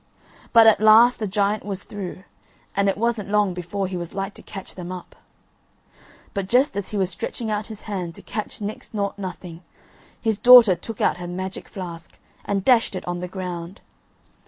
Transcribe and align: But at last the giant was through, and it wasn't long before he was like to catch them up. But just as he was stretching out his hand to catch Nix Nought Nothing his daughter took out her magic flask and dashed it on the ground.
But 0.51 0.65
at 0.65 0.81
last 0.81 1.19
the 1.19 1.27
giant 1.27 1.63
was 1.63 1.83
through, 1.83 2.23
and 2.75 2.89
it 2.89 2.97
wasn't 2.97 3.29
long 3.29 3.53
before 3.53 3.85
he 3.85 3.95
was 3.95 4.15
like 4.15 4.33
to 4.33 4.41
catch 4.41 4.73
them 4.73 4.91
up. 4.91 5.15
But 6.33 6.47
just 6.47 6.75
as 6.75 6.87
he 6.87 6.97
was 6.97 7.11
stretching 7.11 7.51
out 7.51 7.67
his 7.67 7.83
hand 7.83 8.15
to 8.15 8.23
catch 8.23 8.61
Nix 8.61 8.95
Nought 8.95 9.19
Nothing 9.19 9.61
his 10.19 10.39
daughter 10.39 10.75
took 10.75 11.01
out 11.01 11.17
her 11.17 11.27
magic 11.27 11.69
flask 11.69 12.17
and 12.45 12.65
dashed 12.65 12.95
it 12.95 13.07
on 13.07 13.19
the 13.19 13.27
ground. 13.27 13.79